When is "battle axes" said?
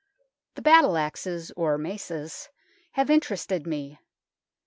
0.63-1.51